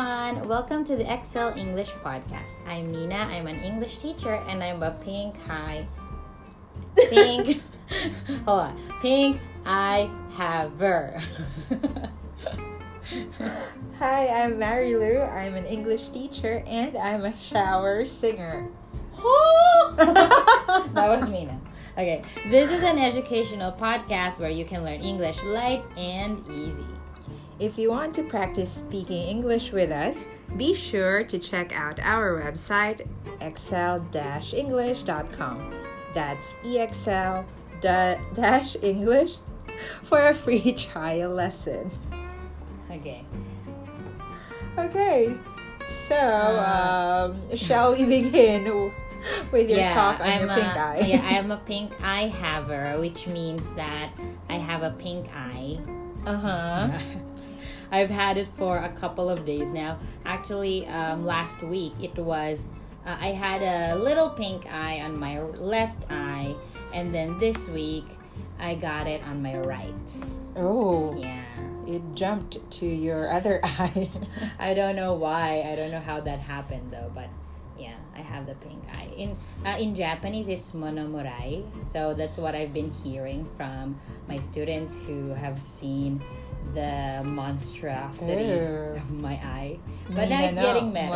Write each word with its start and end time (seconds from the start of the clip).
everyone. 0.00 0.48
Welcome 0.48 0.82
to 0.84 0.96
the 0.96 1.12
Excel 1.12 1.52
English 1.58 1.90
podcast. 2.02 2.52
I'm 2.66 2.90
Nina. 2.90 3.16
I'm 3.16 3.46
an 3.46 3.60
English 3.60 3.98
teacher 3.98 4.34
and 4.48 4.64
I'm 4.64 4.82
a 4.82 4.92
pink 4.92 5.38
high 5.42 5.86
pink 7.10 7.62
hold 8.46 8.60
on. 8.60 8.78
Pink 9.02 9.40
eye 9.66 10.10
haver. 10.32 11.22
Hi, 13.98 14.28
I'm 14.28 14.58
Mary 14.58 14.94
Lou. 14.94 15.20
I'm 15.20 15.54
an 15.54 15.66
English 15.66 16.08
teacher 16.08 16.62
and 16.66 16.96
I'm 16.96 17.26
a 17.26 17.36
shower 17.36 18.06
singer. 18.06 18.70
that 19.96 20.94
was 20.94 21.28
Mina. 21.28 21.60
Okay, 21.92 22.22
this 22.48 22.70
is 22.72 22.82
an 22.82 22.98
educational 22.98 23.72
podcast 23.72 24.40
where 24.40 24.48
you 24.48 24.64
can 24.64 24.82
learn 24.82 25.02
English 25.02 25.42
light 25.42 25.84
and 25.98 26.42
easy. 26.48 26.99
If 27.60 27.76
you 27.78 27.90
want 27.90 28.14
to 28.14 28.22
practice 28.22 28.72
speaking 28.72 29.28
English 29.28 29.70
with 29.70 29.90
us, 29.92 30.16
be 30.56 30.72
sure 30.74 31.22
to 31.24 31.38
check 31.38 31.78
out 31.78 32.00
our 32.00 32.40
website 32.40 33.06
exl-english.com. 33.40 35.74
That's 36.14 36.46
exl 36.64 37.44
dash 38.34 38.76
English 38.82 39.36
for 40.04 40.28
a 40.28 40.34
free 40.34 40.72
trial 40.88 41.30
lesson. 41.34 41.90
Okay. 42.90 43.24
Okay, 44.78 45.36
so 46.08 46.14
Uh, 46.16 47.28
um, 47.30 47.56
shall 47.56 47.92
we 47.92 48.04
begin 48.04 48.64
with 49.52 49.68
your 49.70 49.88
talk 49.90 50.20
on 50.20 50.26
I'm 50.26 50.40
your 50.42 50.50
a, 50.50 50.54
pink 50.54 50.66
eye? 50.68 51.04
yeah, 51.06 51.38
I'm 51.38 51.50
a 51.50 51.56
pink 51.58 51.92
eye 52.02 52.28
haver, 52.28 52.98
which 52.98 53.26
means 53.26 53.70
that 53.72 54.10
I 54.48 54.54
have 54.56 54.82
a 54.82 54.90
pink 54.92 55.28
eye. 55.34 55.78
uh 56.26 56.36
huh. 56.36 56.88
I've 57.90 58.10
had 58.10 58.36
it 58.38 58.48
for 58.56 58.78
a 58.78 58.88
couple 58.90 59.28
of 59.28 59.44
days 59.44 59.72
now. 59.72 59.98
Actually, 60.24 60.86
um, 60.86 61.24
last 61.24 61.62
week 61.62 61.92
it 62.00 62.16
was. 62.16 62.66
Uh, 63.06 63.16
I 63.18 63.28
had 63.28 63.62
a 63.62 63.96
little 63.98 64.30
pink 64.30 64.66
eye 64.70 65.00
on 65.00 65.18
my 65.18 65.40
left 65.40 66.04
eye, 66.10 66.54
and 66.92 67.14
then 67.14 67.38
this 67.38 67.68
week 67.68 68.04
I 68.58 68.74
got 68.74 69.06
it 69.06 69.22
on 69.24 69.42
my 69.42 69.56
right. 69.58 70.12
Oh, 70.56 71.16
Yeah. 71.16 71.42
it 71.86 72.02
jumped 72.14 72.58
to 72.78 72.86
your 72.86 73.32
other 73.32 73.60
eye. 73.64 74.10
I 74.58 74.74
don't 74.74 74.96
know 74.96 75.14
why. 75.14 75.62
I 75.66 75.74
don't 75.76 75.90
know 75.90 76.00
how 76.00 76.20
that 76.20 76.38
happened 76.40 76.90
though, 76.90 77.10
but 77.14 77.28
yeah, 77.78 77.94
I 78.14 78.20
have 78.20 78.46
the 78.46 78.54
pink 78.56 78.82
eye. 78.92 79.08
In 79.16 79.36
uh, 79.64 79.76
in 79.78 79.94
Japanese, 79.94 80.48
it's 80.48 80.72
monomorai. 80.72 81.64
So 81.92 82.12
that's 82.12 82.36
what 82.36 82.54
I've 82.54 82.74
been 82.74 82.90
hearing 82.90 83.46
from 83.56 83.98
my 84.28 84.38
students 84.38 84.94
who 85.06 85.30
have 85.30 85.60
seen 85.60 86.20
the 86.74 87.22
monstrosity 87.32 88.44
Ew. 88.50 88.96
of 88.96 89.10
my 89.10 89.34
eye. 89.34 89.78
But 90.08 90.28
now 90.28 90.44
it's 90.44 90.56
getting 90.56 90.92
better. 90.92 91.06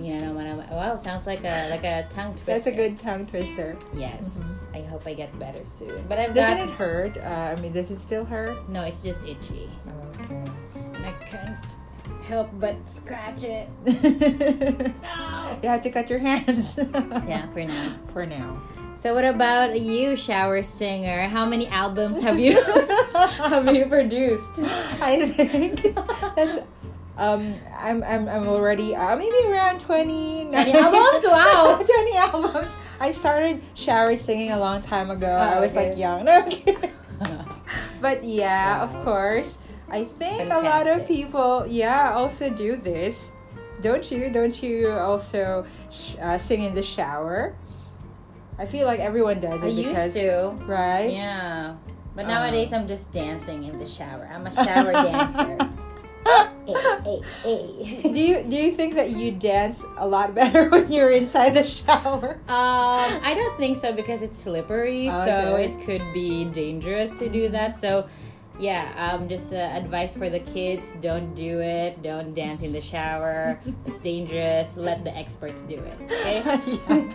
You 0.00 0.18
know, 0.20 0.34
wow, 0.74 0.96
sounds 0.96 1.26
like 1.26 1.44
a 1.44 1.70
like 1.70 1.84
a 1.84 2.06
tongue 2.10 2.34
twister. 2.34 2.52
That's 2.52 2.66
a 2.66 2.72
good 2.72 2.98
tongue 2.98 3.26
twister. 3.26 3.76
Yes, 3.94 4.30
I 4.74 4.82
hope 4.82 5.06
I 5.06 5.14
get 5.14 5.36
better 5.38 5.64
soon. 5.64 6.04
But 6.08 6.18
I've 6.18 6.34
Doesn't 6.34 6.58
got 6.58 6.68
it 6.68 6.74
hurt? 6.74 7.16
Uh, 7.16 7.54
I 7.56 7.60
mean, 7.60 7.72
does 7.72 7.90
it 7.90 8.00
still 8.00 8.24
hurt? 8.24 8.68
no, 8.68 8.82
it's 8.82 9.02
just 9.02 9.26
itchy. 9.26 9.70
Okay. 10.20 10.44
I 11.04 11.12
can't 11.24 11.76
help 12.24 12.50
but 12.58 12.76
scratch 12.88 13.44
it. 13.44 13.68
No. 15.02 15.20
you 15.64 15.70
have 15.70 15.82
to 15.82 15.90
cut 15.90 16.10
your 16.10 16.20
hands. 16.20 16.76
Yeah, 17.26 17.50
for 17.52 17.64
now. 17.64 17.96
For 18.12 18.26
now. 18.26 18.60
So 18.94 19.14
what 19.14 19.24
about 19.24 19.80
you, 19.80 20.14
shower 20.14 20.62
singer? 20.62 21.26
How 21.28 21.46
many 21.46 21.66
albums 21.68 22.20
have 22.20 22.38
you 22.38 22.52
have 23.14 23.74
you 23.74 23.86
produced? 23.86 24.60
I 25.00 25.28
think 25.28 25.94
that's 26.36 26.60
um 27.16 27.54
I'm 27.76 28.04
I'm 28.04 28.28
I'm 28.28 28.46
already 28.46 28.94
uh, 28.94 29.16
maybe 29.16 29.48
around 29.48 29.80
20 29.80 30.50
20 30.50 30.72
albums? 30.72 31.24
Wow. 31.24 31.82
20 31.82 32.16
albums. 32.16 32.68
I 33.00 33.12
started 33.12 33.62
shower 33.74 34.16
singing 34.16 34.52
a 34.52 34.58
long 34.58 34.82
time 34.82 35.10
ago. 35.10 35.32
I 35.32 35.60
was 35.60 35.70
okay. 35.72 35.90
like 35.90 35.98
young. 35.98 36.24
No, 36.24 36.44
But 38.00 38.22
yeah, 38.24 38.82
of 38.82 38.92
course. 39.04 39.58
I 39.88 40.04
think 40.04 40.52
a 40.52 40.60
lot 40.60 40.86
of 40.86 41.06
people 41.06 41.64
yeah 41.66 42.12
also 42.12 42.50
do 42.50 42.76
this. 42.76 43.30
Don't 43.80 44.10
you? 44.10 44.30
Don't 44.30 44.62
you 44.62 44.90
also 44.90 45.66
sh- 45.90 46.16
uh, 46.20 46.38
sing 46.38 46.62
in 46.62 46.74
the 46.74 46.82
shower? 46.82 47.54
I 48.58 48.66
feel 48.66 48.86
like 48.86 49.00
everyone 49.00 49.40
does 49.40 49.60
it 49.62 49.66
I 49.66 49.74
because 49.74 50.14
used 50.16 50.26
to. 50.26 50.50
right? 50.66 51.10
Yeah. 51.10 51.74
But 52.14 52.22
Um, 52.26 52.28
nowadays 52.30 52.72
I'm 52.72 52.86
just 52.86 53.10
dancing 53.12 53.64
in 53.64 53.78
the 53.78 53.86
shower. 53.86 54.28
I'm 54.32 54.46
a 54.46 54.52
shower 54.54 54.92
dancer. 54.92 55.58
Hey, 56.66 56.74
hey, 57.04 57.20
hey. 57.42 58.02
do 58.02 58.18
you 58.18 58.44
do 58.44 58.56
you 58.56 58.72
think 58.72 58.94
that 58.94 59.10
you 59.10 59.32
dance 59.32 59.82
a 59.98 60.06
lot 60.06 60.34
better 60.34 60.68
when 60.72 60.90
you're 60.90 61.10
inside 61.10 61.50
the 61.54 61.64
shower? 61.66 62.38
Um, 62.48 63.20
I 63.20 63.34
don't 63.36 63.56
think 63.58 63.76
so 63.76 63.92
because 63.92 64.22
it's 64.22 64.40
slippery, 64.40 65.10
so 65.10 65.16
Okay. 65.58 65.64
it 65.66 65.84
could 65.84 66.02
be 66.14 66.46
dangerous 66.46 67.12
to 67.18 67.28
do 67.28 67.50
that. 67.50 67.76
So, 67.76 68.06
yeah, 68.58 68.92
um, 68.96 69.28
just 69.28 69.52
uh, 69.52 69.56
advice 69.56 70.16
for 70.16 70.30
the 70.30 70.40
kids: 70.40 70.94
don't 71.00 71.34
do 71.34 71.60
it. 71.60 72.02
Don't 72.02 72.34
dance 72.34 72.62
in 72.62 72.72
the 72.72 72.80
shower. 72.80 73.58
It's 73.86 74.00
dangerous. 74.00 74.76
Let 74.76 75.04
the 75.04 75.14
experts 75.16 75.62
do 75.62 75.76
it. 75.76 75.98
Okay. 76.06 76.42
Yeah. 76.88 77.12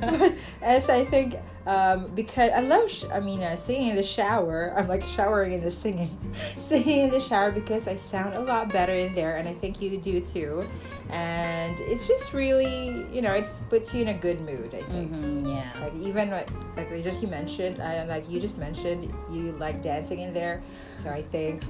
but 0.00 0.34
as 0.60 0.88
I 0.88 1.04
think, 1.04 1.36
um, 1.66 2.08
because 2.14 2.50
I 2.50 2.60
love, 2.60 2.90
sh- 2.90 3.04
I 3.12 3.20
mean, 3.20 3.42
uh, 3.42 3.56
singing 3.56 3.88
in 3.90 3.96
the 3.96 4.02
shower. 4.02 4.74
I'm 4.76 4.88
like 4.88 5.02
showering 5.04 5.52
in 5.52 5.60
the 5.60 5.70
singing, 5.70 6.10
singing 6.66 7.02
in 7.02 7.10
the 7.10 7.20
shower 7.20 7.50
because 7.52 7.86
I 7.86 7.96
sound 7.96 8.34
a 8.34 8.40
lot 8.40 8.72
better 8.72 8.92
in 8.94 9.14
there, 9.14 9.36
and 9.36 9.48
I 9.48 9.54
think 9.54 9.80
you 9.80 9.96
do 9.98 10.20
too. 10.20 10.66
And 11.10 11.78
it's 11.80 12.06
just 12.08 12.32
really, 12.32 13.06
you 13.12 13.20
know, 13.22 13.32
it 13.34 13.46
puts 13.68 13.94
you 13.94 14.02
in 14.02 14.08
a 14.08 14.14
good 14.14 14.40
mood. 14.40 14.74
I 14.74 14.82
think. 14.82 15.12
hmm 15.12 15.46
yeah. 15.46 15.70
Like 15.80 15.94
even 15.94 16.30
like, 16.30 16.48
like 16.76 17.02
just 17.04 17.22
you 17.22 17.28
mentioned, 17.28 17.78
and 17.80 18.08
like 18.08 18.28
you 18.30 18.40
just 18.40 18.58
mentioned, 18.58 19.12
you 19.30 19.52
like 19.52 19.82
dancing 19.82 20.20
in 20.20 20.32
there. 20.34 20.62
So 21.02 21.10
I 21.10 21.22
think 21.22 21.62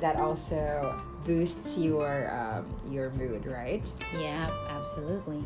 that 0.00 0.16
also 0.16 1.00
boosts 1.24 1.76
your 1.76 2.32
um, 2.34 2.74
your 2.90 3.10
mood, 3.10 3.46
right? 3.46 3.88
Yeah. 4.18 4.50
Absolutely. 4.70 5.44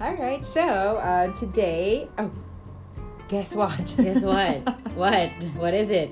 All 0.00 0.14
right, 0.14 0.44
so 0.46 0.62
uh, 0.62 1.26
today, 1.38 2.08
oh, 2.18 2.30
guess 3.30 3.54
what? 3.54 3.78
Guess 3.96 4.22
what? 4.22 4.58
what? 4.94 5.30
What 5.56 5.72
is 5.74 5.90
it? 5.90 6.10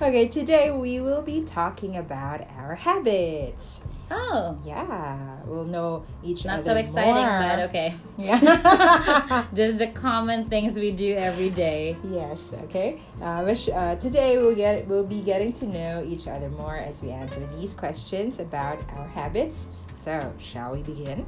okay, 0.00 0.28
today 0.28 0.70
we 0.70 1.00
will 1.00 1.22
be 1.22 1.42
talking 1.42 1.96
about 1.96 2.40
our 2.58 2.74
habits. 2.74 3.80
Oh, 4.10 4.56
Yeah, 4.64 5.36
we'll 5.44 5.66
know 5.66 6.02
each 6.24 6.46
not 6.46 6.60
other 6.60 6.70
so 6.70 6.76
exciting, 6.76 7.14
more. 7.26 7.40
but 7.40 7.58
okay. 7.68 7.94
Yeah. 8.16 9.44
Just 9.54 9.76
the 9.78 9.88
common 9.88 10.48
things 10.48 10.76
we 10.76 10.92
do 10.92 11.14
every 11.14 11.50
day. 11.50 11.94
Yes. 12.10 12.40
Okay. 12.64 13.02
Uh, 13.20 13.52
sh- 13.54 13.68
uh, 13.68 13.96
today 13.96 14.38
we'll 14.38 14.54
get 14.54 14.86
we'll 14.86 15.04
be 15.04 15.20
getting 15.20 15.52
to 15.54 15.66
know 15.66 16.02
each 16.08 16.26
other 16.26 16.48
more 16.50 16.76
as 16.78 17.02
we 17.02 17.10
answer 17.10 17.46
these 17.58 17.74
questions 17.74 18.38
about 18.38 18.78
our 18.96 19.06
habits. 19.08 19.68
So, 20.02 20.32
shall 20.38 20.72
we 20.72 20.80
begin? 20.82 21.26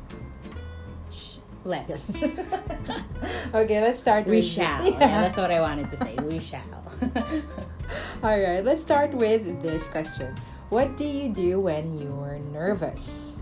Let's. 1.65 2.11
okay, 3.55 3.81
let's 3.81 4.01
start. 4.01 4.27
We 4.27 4.37
with 4.37 4.45
shall. 4.47 4.83
Yeah. 4.85 4.99
Yeah, 5.01 5.21
that's 5.23 5.37
what 5.37 5.51
I 5.51 5.61
wanted 5.61 5.91
to 5.91 5.97
say. 5.99 6.15
We 6.25 6.39
shall. 6.41 6.85
All 8.23 8.39
right, 8.41 8.65
let's 8.65 8.83
start 8.83 9.13
with 9.13 9.61
this 9.63 9.87
question. 9.89 10.35
What 10.71 10.97
do 10.97 11.05
you 11.05 11.29
do 11.29 11.61
when 11.61 11.99
you're 12.01 12.39
nervous? 12.53 13.39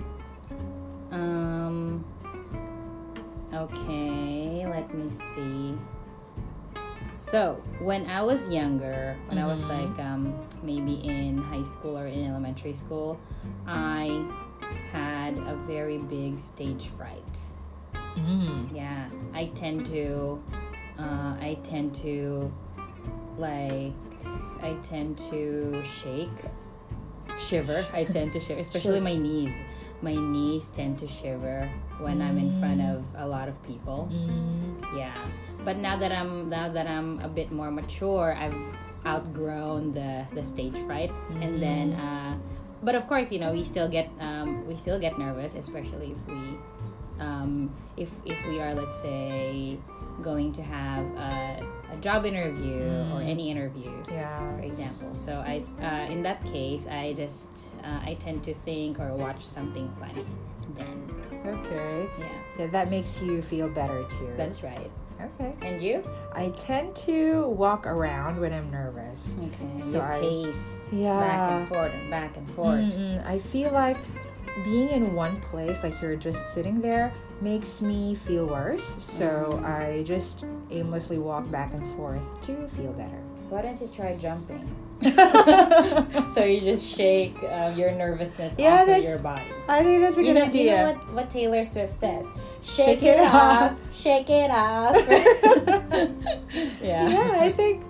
um. 1.12 2.04
Okay, 3.54 4.66
let 4.68 4.92
me 4.94 5.10
see. 5.34 5.74
So, 7.14 7.62
when 7.80 8.06
I 8.06 8.22
was 8.22 8.48
younger, 8.48 9.16
when 9.26 9.38
I 9.38 9.46
was 9.46 9.62
Mhm. 9.62 9.68
like 9.72 9.98
um, 10.04 10.34
maybe 10.62 10.94
in 11.04 11.38
high 11.38 11.62
school 11.64 11.96
or 11.98 12.06
in 12.06 12.28
elementary 12.28 12.72
school, 12.74 13.18
I 13.66 14.24
had 14.92 15.36
a 15.38 15.56
very 15.66 15.98
big 15.98 16.38
stage 16.38 16.88
fright. 16.88 17.40
Mm. 18.18 18.74
Yeah, 18.74 19.08
I 19.34 19.46
tend 19.54 19.86
to, 19.86 20.42
uh, 20.98 21.36
I 21.40 21.58
tend 21.62 21.94
to, 21.96 22.52
like, 23.38 23.92
I 24.62 24.76
tend 24.82 25.18
to 25.30 25.82
shake, 25.84 26.38
shiver. 27.38 27.84
I 27.92 28.04
tend 28.04 28.32
to 28.34 28.40
shiver, 28.40 28.60
especially 28.60 29.00
my 29.00 29.14
knees. 29.16 29.54
My 30.02 30.14
knees 30.14 30.70
tend 30.70 30.98
to 31.00 31.08
shiver 31.08 31.68
when 31.98 32.22
I'm 32.22 32.38
in 32.38 32.50
front 32.60 32.80
Mm. 32.80 32.94
of 32.96 33.02
a 33.16 33.26
lot 33.26 33.48
of 33.48 33.60
people. 33.66 34.08
Mm. 34.12 34.78
Yeah, 34.96 35.14
but 35.64 35.76
now 35.76 35.96
that 35.98 36.12
I'm 36.12 36.48
now 36.48 36.68
that 36.68 36.86
I'm 36.86 37.18
a 37.20 37.28
bit 37.28 37.50
more 37.50 37.70
mature, 37.70 38.34
I've 38.38 38.54
outgrown 39.06 39.92
the 39.94 40.24
the 40.34 40.44
stage 40.44 40.76
fright, 40.86 41.10
and 41.42 41.60
then. 41.62 41.92
Uh, 41.94 42.36
but 42.82 42.94
of 42.94 43.08
course, 43.10 43.32
you 43.34 43.40
know, 43.42 43.50
we 43.50 43.64
still 43.64 43.88
get 43.90 44.06
um, 44.22 44.62
we 44.70 44.76
still 44.76 44.98
get 45.02 45.18
nervous, 45.18 45.54
especially 45.58 46.14
if 46.14 46.20
we 46.30 46.54
um, 47.20 47.70
if 47.96 48.10
if 48.24 48.38
we 48.48 48.60
are 48.60 48.74
let's 48.74 49.00
say 49.00 49.78
going 50.22 50.52
to 50.52 50.62
have 50.62 51.04
a, 51.16 51.62
a 51.92 51.96
job 52.00 52.24
interview 52.26 52.82
or 53.12 53.20
any 53.22 53.50
interviews 53.50 54.08
Yeah. 54.10 54.38
for 54.38 54.58
example 54.62 55.14
so 55.14 55.38
i 55.46 55.62
uh, 55.80 56.10
in 56.12 56.22
that 56.24 56.44
case 56.44 56.86
i 56.88 57.12
just 57.12 57.48
uh, 57.84 58.00
i 58.02 58.14
tend 58.18 58.42
to 58.44 58.54
think 58.64 58.98
or 58.98 59.14
watch 59.14 59.42
something 59.42 59.88
funny 60.00 60.26
then 60.76 60.96
Okay. 61.46 62.08
yeah 62.18 62.26
Yeah, 62.58 62.66
that 62.68 62.90
makes 62.90 63.20
you 63.22 63.42
feel 63.42 63.68
better 63.68 64.02
too. 64.10 64.32
that's 64.36 64.62
right 64.62 64.90
okay. 65.20 65.54
and 65.62 65.80
you 65.82 66.02
I 66.34 66.50
tend 66.50 66.94
to 67.08 67.46
walk 67.48 67.86
around 67.86 68.38
when 68.40 68.52
I'm 68.52 68.70
nervous. 68.70 69.36
okay 69.38 69.80
So 69.80 69.98
you 69.98 70.02
I- 70.02 70.20
pace 70.20 70.64
Yeah. 70.92 71.18
back 71.18 71.42
and 71.50 71.68
forth 71.68 71.92
and 71.94 72.10
back 72.10 72.36
and 72.36 72.50
forth 72.58 72.80
Mm-mm. 72.80 73.24
I 73.26 73.38
feel 73.38 73.70
like 73.72 73.98
being 74.64 74.88
in 74.90 75.14
one 75.14 75.40
place, 75.40 75.82
like 75.82 76.00
you're 76.00 76.16
just 76.16 76.48
sitting 76.52 76.80
there, 76.80 77.12
makes 77.40 77.80
me 77.80 78.14
feel 78.14 78.46
worse. 78.46 78.96
So 78.98 79.62
I 79.64 80.02
just 80.04 80.44
aimlessly 80.70 81.18
walk 81.18 81.50
back 81.50 81.72
and 81.74 81.96
forth 81.96 82.24
to 82.42 82.68
feel 82.68 82.92
better. 82.92 83.20
why 83.48 83.62
don't 83.62 83.80
you 83.80 83.88
try 83.94 84.14
jumping 84.16 84.66
so 86.34 86.44
you 86.44 86.60
just 86.60 86.84
shake 86.84 87.36
uh, 87.44 87.72
your 87.76 87.92
nervousness 87.92 88.52
Yeah, 88.58 88.82
off 88.82 88.88
of 88.88 89.02
your 89.02 89.18
body 89.18 89.44
I 89.68 89.82
think 89.84 90.02
that's 90.02 90.16
a 90.18 90.20
you 90.20 90.32
good 90.34 90.40
know, 90.40 90.44
idea. 90.46 90.64
you 90.64 90.70
know 90.70 90.92
what, 90.92 91.12
what 91.14 91.30
Taylor 91.30 91.64
Swift 91.64 91.94
says? 91.94 92.26
Shake 92.60 93.00
Shake, 93.00 93.02
it 93.04 93.20
it, 93.20 93.20
off. 93.20 93.72
off, 93.72 93.76
shake 93.94 94.28
it 94.28 94.50
off. 94.50 94.96
yeah. 96.82 97.08
yeah, 97.08 97.32
I 97.40 97.52
think 97.52 97.84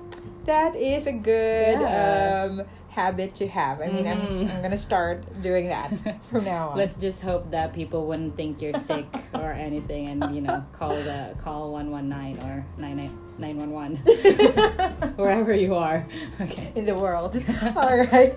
that 0.49 0.75
is 0.75 1.07
a 1.07 1.13
good 1.13 1.79
Yeah. 1.81 2.49
um, 2.49 2.63
habit 2.89 3.35
to 3.37 3.47
have. 3.47 3.81
I 3.81 3.87
mean, 3.95 4.09
I'm, 4.09 4.23
Mhm. 4.27 4.49
I'm 4.51 4.61
gonna 4.65 4.77
start 4.91 5.23
doing 5.41 5.69
that 5.69 5.93
from 6.31 6.45
now 6.45 6.71
on. 6.71 6.77
Let's 6.81 6.97
just 6.97 7.23
hope 7.23 7.51
that 7.53 7.73
people 7.73 8.07
wouldn't 8.09 8.35
think 8.35 8.61
you're 8.61 8.75
sick 8.81 9.07
or 9.39 9.53
anything, 9.53 10.09
and 10.09 10.35
you 10.35 10.41
know, 10.41 10.65
call 10.73 10.97
the 11.11 11.37
call 11.45 11.71
one 11.73 11.91
one 11.93 12.09
nine 12.09 12.37
or 12.43 12.65
nine 12.77 12.99
nine 13.39 13.57
one 13.57 13.71
one 13.71 13.93
wherever 15.21 15.53
you 15.55 15.75
are. 15.77 16.05
Okay. 16.41 16.73
in 16.75 16.85
the 16.87 16.95
world. 16.97 17.37
All 17.77 17.99
right. 18.11 18.35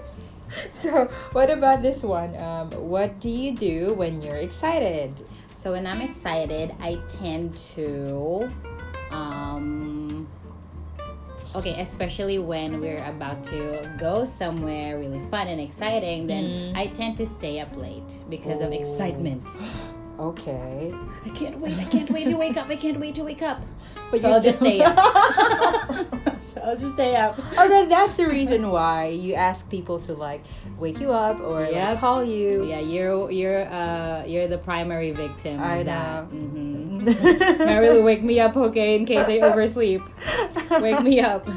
So, 0.73 1.07
what 1.31 1.49
about 1.49 1.81
this 1.81 2.03
one? 2.03 2.35
Um, 2.43 2.69
what 2.91 3.19
do 3.23 3.29
you 3.29 3.55
do 3.55 3.93
when 3.95 4.21
you're 4.21 4.35
excited? 4.47 5.09
So 5.55 5.71
when 5.71 5.87
I'm 5.87 6.01
excited, 6.01 6.75
I 6.81 6.99
tend 7.07 7.55
to, 7.77 8.51
um, 9.15 9.90
okay, 11.56 11.80
especially 11.81 12.39
when 12.39 12.80
we're 12.81 13.03
about 13.06 13.44
to 13.45 13.89
go 14.00 14.25
somewhere 14.25 14.98
really 15.00 15.21
fun 15.30 15.48
and 15.48 15.59
exciting, 15.62 16.27
then 16.27 16.44
Mm. 16.44 16.77
I 16.77 16.88
tend 16.88 17.18
to 17.18 17.25
stay 17.27 17.59
up 17.59 17.75
late 17.75 18.12
because 18.30 18.62
of 18.62 18.69
Oh. 18.71 18.75
excitement. 18.80 19.44
Okay. 20.19 20.94
I 21.25 21.30
can't 21.30 21.57
wait! 21.57 21.74
I 21.80 21.86
can't 21.86 22.12
wait 22.12 22.25
to 22.25 22.36
wake 22.36 22.56
up! 22.56 22.69
I 22.69 22.75
can't 22.75 23.00
wait 23.00 23.15
to 23.15 23.24
wake 23.24 23.42
up! 23.42 23.59
But 24.12 24.21
So 24.21 24.30
I'll 24.30 24.42
just 24.42 24.59
stay 24.59 24.80
up. 24.86 24.94
so 26.39 26.62
I'll 26.62 26.77
just 26.77 26.94
stay 26.94 27.15
up. 27.15 27.39
okay, 27.57 27.86
that's 27.89 28.18
the 28.18 28.27
reason 28.27 28.69
why 28.69 29.07
you 29.07 29.33
ask 29.33 29.68
people 29.71 29.97
to 30.01 30.13
like 30.13 30.44
wake 30.77 31.00
you 31.00 31.12
up 31.12 31.39
or 31.39 31.65
like, 31.71 31.97
call 32.00 32.24
you. 32.24 32.65
Yeah, 32.65 32.81
you're 32.81 33.31
you're 33.31 33.65
uh 33.74 34.24
you're 34.27 34.47
the 34.47 34.59
primary 34.59 35.09
victim 35.09 35.56
of 35.59 35.65
I 35.65 35.83
that. 35.83 36.31
know. 36.31 36.38
Mm-hmm. 36.38 36.81
Marilyn, 37.59 38.03
wake 38.03 38.24
me 38.24 38.39
up, 38.39 38.56
okay, 38.56 38.95
in 38.95 39.06
case 39.06 39.27
I 39.27 39.39
oversleep. 39.39 40.01
Wake 40.80 41.01
me 41.01 41.19
up. 41.19 41.48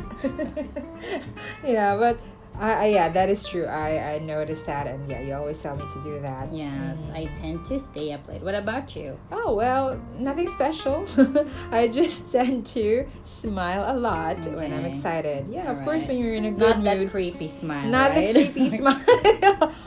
yeah, 1.64 1.96
but 1.96 2.18
I, 2.58 2.72
I 2.72 2.86
yeah, 2.86 3.08
that 3.08 3.28
is 3.28 3.44
true. 3.46 3.66
I 3.66 4.14
I 4.14 4.18
noticed 4.18 4.66
that, 4.66 4.86
and 4.86 5.10
yeah, 5.10 5.20
you 5.20 5.34
always 5.34 5.58
tell 5.58 5.76
me 5.76 5.84
to 5.92 6.02
do 6.02 6.20
that. 6.20 6.52
Yes, 6.52 6.98
mm. 6.98 7.14
I 7.14 7.26
tend 7.34 7.66
to 7.66 7.80
stay 7.80 8.12
up 8.12 8.28
late. 8.28 8.42
What 8.42 8.54
about 8.54 8.94
you? 8.94 9.18
Oh 9.32 9.54
well, 9.54 10.00
nothing 10.18 10.48
special. 10.48 11.06
I 11.72 11.88
just 11.88 12.30
tend 12.30 12.66
to 12.78 13.06
smile 13.24 13.96
a 13.96 13.96
lot 13.98 14.46
when 14.46 14.72
I'm 14.72 14.84
excited. 14.84 15.46
Yeah, 15.50 15.70
of 15.70 15.82
course, 15.82 16.06
when 16.06 16.18
you're 16.18 16.34
in 16.34 16.44
a 16.44 16.50
good 16.52 16.60
Not 16.60 16.84
that 16.84 16.98
mood. 16.98 17.10
creepy 17.10 17.48
smile. 17.48 17.88
Not 17.88 18.12
right? 18.12 18.32
the 18.32 18.44
creepy 18.44 18.76
smile. 18.76 19.02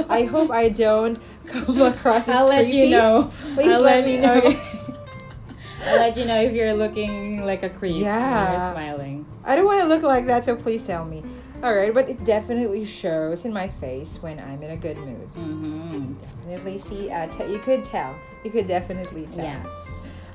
I 0.10 0.24
hope 0.24 0.51
I 0.51 0.69
don't 0.69 1.19
come 1.45 1.81
across 1.81 2.27
as 2.27 2.36
I'll 2.36 2.48
let 2.48 2.65
creepy. 2.65 2.89
you 2.89 2.89
know. 2.89 3.31
Please 3.56 3.71
I'll 3.71 3.81
let 3.81 4.03
me 4.03 4.18
know. 4.18 4.42
okay. 4.44 4.74
Let 5.95 6.18
you 6.18 6.25
know 6.25 6.39
if 6.42 6.54
you're 6.54 6.74
looking 6.74 7.45
like 7.45 7.63
a 7.63 7.69
creep. 7.69 7.98
Yeah. 7.98 8.72
Smiling. 8.74 9.25
I 9.44 9.56
don't 9.56 9.66
want 9.66 9.81
to 9.81 9.88
look 9.88 10.04
like 10.04 10.28
that, 10.28 10.45
so 10.45 10.56
please 10.56 10.84
tell 10.84 11.06
me. 11.06 11.24
All 11.63 11.74
right, 11.74 11.94
but 11.94 12.07
it 12.07 12.24
definitely 12.24 12.86
shows 12.86 13.44
in 13.45 13.51
my 13.51 13.68
face 13.68 14.19
when 14.22 14.39
I'm 14.39 14.62
in 14.62 14.72
a 14.72 14.78
good 14.78 14.98
mood. 14.98 15.28
Mm-hmm. 15.34 16.13
Definitely 16.50 16.80
see. 16.80 17.10
Uh, 17.10 17.25
t- 17.28 17.51
you 17.51 17.60
could 17.60 17.84
tell. 17.84 18.16
You 18.44 18.51
could 18.51 18.68
definitely 18.68 19.28
tell. 19.34 19.44
Yes. 19.44 19.68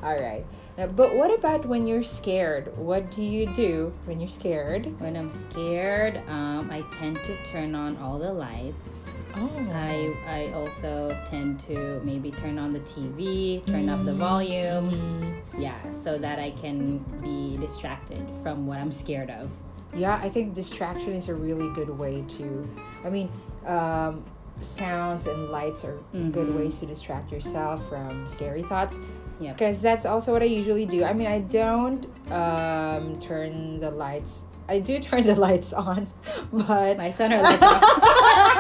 All 0.03 0.21
right. 0.21 0.45
Now, 0.77 0.89
but 0.89 1.15
what 1.15 1.33
about 1.33 1.67
when 1.67 1.87
you're 1.87 2.03
scared? 2.03 2.77
What 2.77 3.11
do 3.11 3.23
you 3.23 3.47
do 3.55 3.93
when 4.07 4.19
you're 4.19 4.31
scared? 4.31 4.99
When 5.01 5.17
I'm 5.17 5.31
scared, 5.31 6.23
um, 6.29 6.71
I 6.71 6.83
tend 6.91 7.23
to 7.25 7.37
turn 7.45 7.75
on 7.75 7.99
all 7.99 8.19
the 8.19 8.33
lights. 8.33 9.07
Oh. 9.35 9.51
I 9.73 10.13
I 10.27 10.53
also 10.53 11.17
tend 11.25 11.59
to 11.61 12.01
maybe 12.05 12.31
turn 12.31 12.59
on 12.59 12.73
the 12.73 12.81
TV, 12.81 13.65
turn 13.67 13.89
up 13.89 14.05
the 14.05 14.15
volume. 14.15 14.91
Mm. 14.91 15.43
Yeah, 15.59 15.79
so 15.93 16.19
that 16.19 16.39
I 16.39 16.51
can 16.51 16.99
be 17.23 17.57
distracted 17.59 18.25
from 18.43 18.67
what 18.67 18.79
I'm 18.79 18.93
scared 18.93 19.31
of. 19.31 19.51
Yeah, 19.95 20.19
I 20.23 20.29
think 20.29 20.55
distraction 20.55 21.13
is 21.13 21.29
a 21.29 21.35
really 21.35 21.73
good 21.75 21.91
way 21.91 22.23
to. 22.29 22.69
I 23.05 23.11
mean, 23.11 23.31
um, 23.67 24.25
sounds 24.61 25.27
and 25.27 25.49
lights 25.51 25.85
are 25.85 25.99
good 26.13 26.49
Mhm. 26.49 26.57
ways 26.59 26.79
to 26.81 26.87
distract 26.87 27.33
yourself 27.33 27.87
from 27.89 28.27
scary 28.29 28.63
thoughts. 28.63 28.99
Yep. 29.41 29.59
Because 29.59 29.81
that's 29.81 30.07
also 30.07 30.33
what 30.33 30.41
I 30.43 30.47
usually 30.47 30.87
do. 30.87 31.05
I 31.05 31.13
mean, 31.13 31.27
I 31.27 31.41
don't 31.41 32.07
um, 32.31 33.19
turn 33.19 33.81
the 33.81 33.91
lights. 33.91 34.43
I 34.69 34.79
do 34.79 34.99
turn 35.01 35.27
the 35.27 35.35
lights 35.49 35.73
on, 35.73 36.07
but 36.53 36.97
Lights 36.97 37.21
on 37.21 37.33
or 37.33 37.43
lights 37.43 37.63
off? 37.63 37.83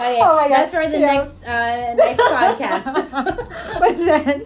okay, 0.00 0.20
Oh 0.22 0.36
my 0.36 0.48
God, 0.48 0.50
that's 0.50 0.72
for 0.72 0.86
the 0.86 0.98
yeah. 0.98 1.14
next 1.14 1.44
uh, 1.44 1.94
next 1.94 2.22
podcast. 2.22 3.78
but 3.80 3.96
then, 3.96 4.44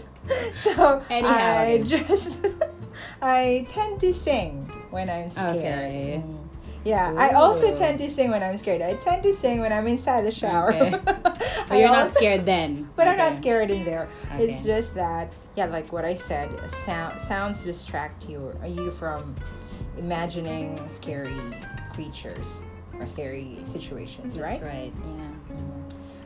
so 0.57 1.03
Anyhow. 1.11 1.33
I 1.33 1.83
just 1.85 2.47
I 3.23 3.67
tend 3.71 4.01
to 4.01 4.13
sing 4.13 4.71
when 4.91 5.09
I'm 5.11 5.31
scared. 5.31 5.57
Okay. 5.57 6.23
Mm. 6.25 6.39
Yeah, 6.85 7.15
I 7.17 7.31
also 7.35 7.73
tend 7.77 8.01
to 8.01 8.11
sing 8.11 8.33
when 8.33 8.43
I'm 8.43 8.59
scared. 8.59 8.83
I 8.83 8.95
tend 8.95 9.23
to 9.23 9.35
sing 9.35 9.61
when 9.61 9.73
I'm 9.73 9.87
inside 9.87 10.23
the 10.23 10.33
shower. 10.33 10.75
Okay. 10.75 10.99
But 11.69 11.79
you're 11.79 11.89
not 11.89 12.11
scared 12.11 12.45
then. 12.45 12.91
But 12.97 13.07
I'm 13.09 13.17
not 13.17 13.37
scared 13.37 13.71
in 13.71 13.85
there. 13.85 14.09
It's 14.33 14.63
just 14.65 14.95
that, 14.95 15.33
yeah, 15.57 15.67
like 15.67 15.93
what 15.93 16.05
I 16.05 16.13
said, 16.13 16.51
sound, 16.85 17.21
sounds 17.21 17.63
distract 17.65 18.29
you, 18.29 18.53
you 18.67 18.91
from 18.91 19.35
imagining 19.97 20.87
scary 20.91 21.41
creatures 21.95 22.63
or 22.99 23.07
scary 23.07 23.59
situations, 23.65 24.37
That's 24.37 24.61
right? 24.61 24.63
right. 24.63 24.93
Yeah. 25.17 25.29